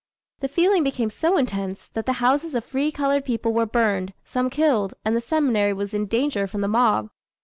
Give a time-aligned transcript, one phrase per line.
[0.39, 4.49] The feeling became so intense, that the houses of free colored people were burned, some
[4.49, 7.11] killed, and the seminary was in danger from the mob.